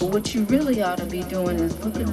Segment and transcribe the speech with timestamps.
[0.00, 2.06] But what you really ought to be doing is looking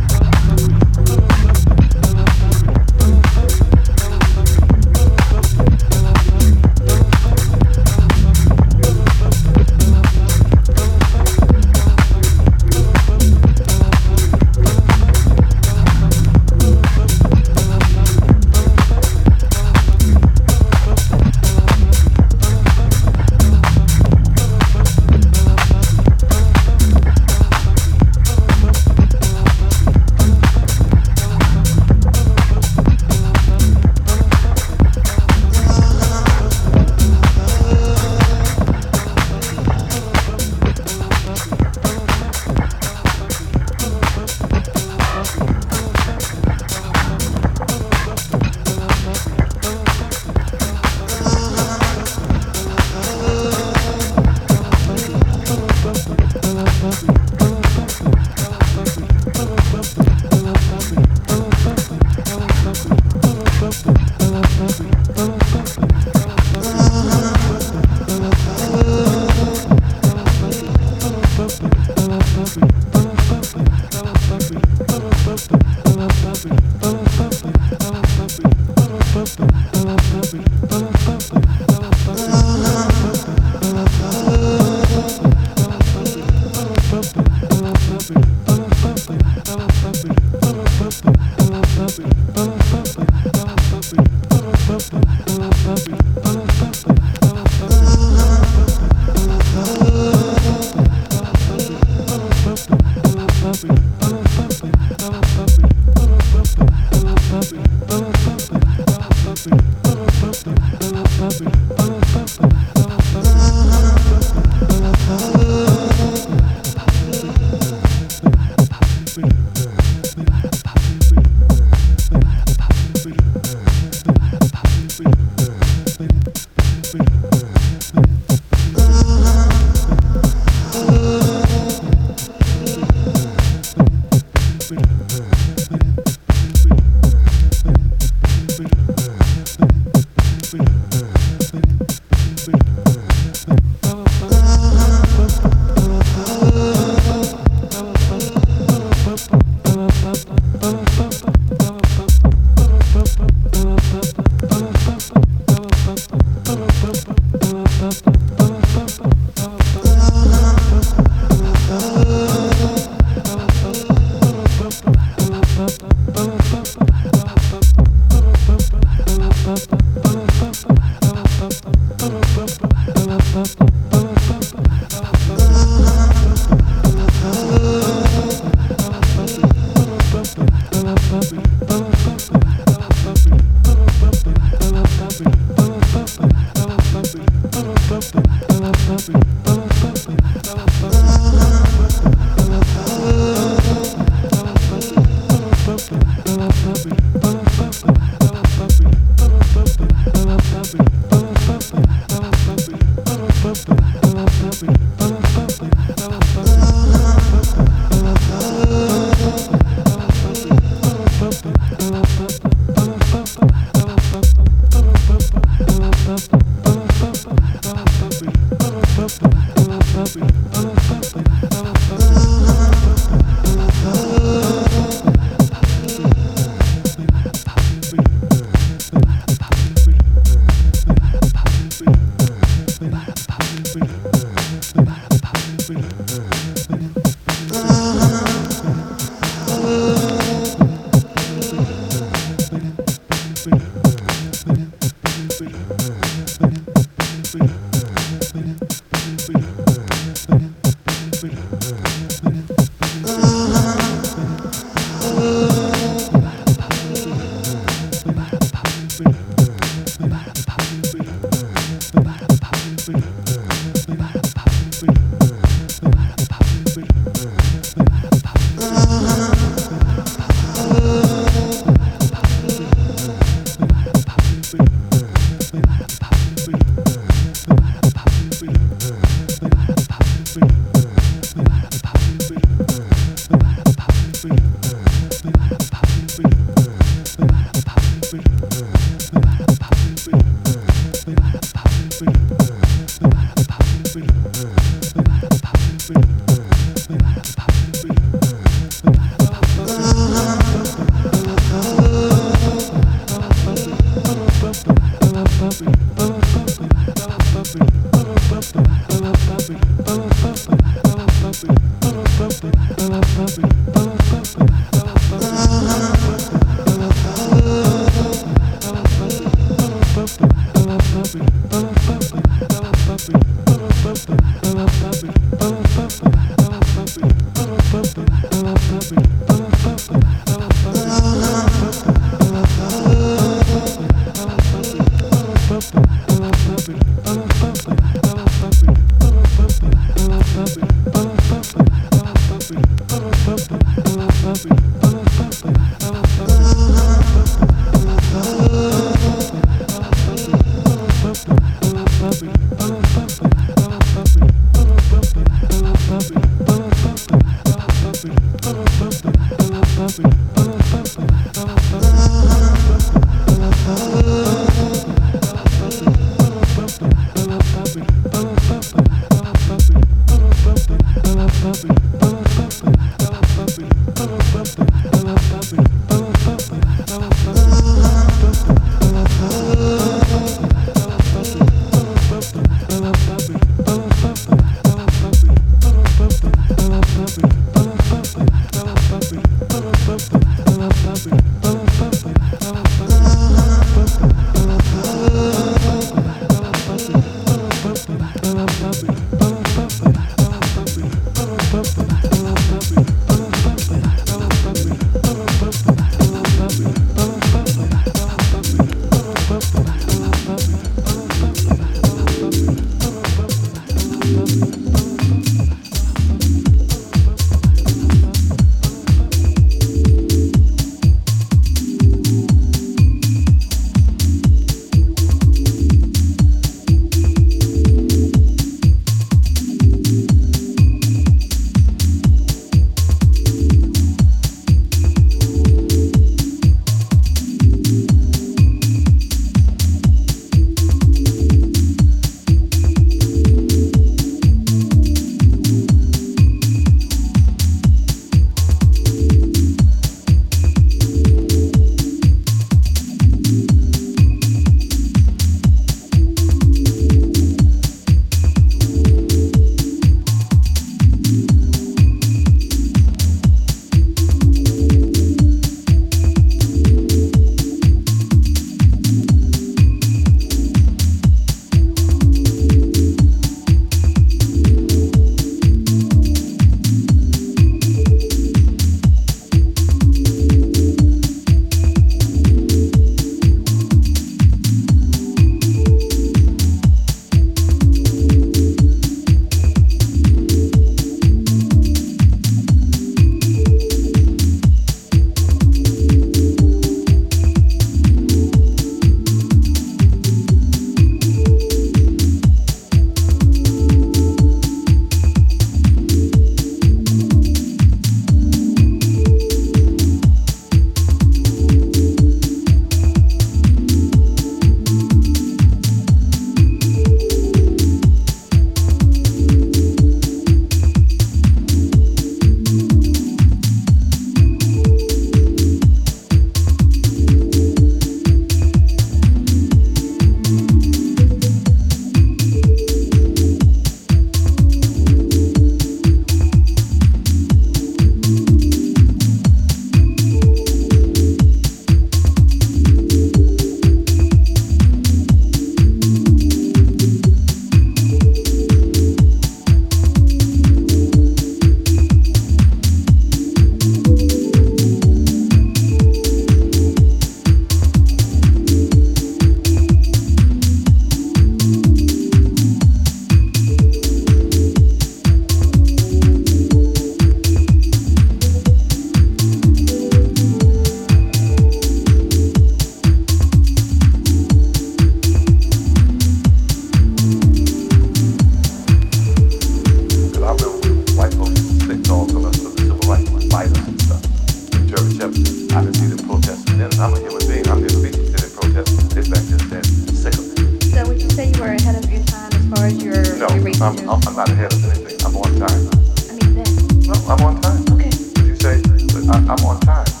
[593.19, 595.05] No, I'm, I'm not ahead of anything.
[595.05, 595.69] I'm on time.
[596.09, 596.87] I mean this.
[596.87, 597.63] No, I'm on time.
[597.73, 597.91] Okay.
[598.25, 598.61] You say,
[599.09, 600.00] I'm on time.